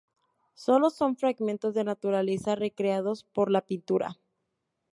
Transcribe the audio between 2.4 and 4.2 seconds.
recreados por la pintura.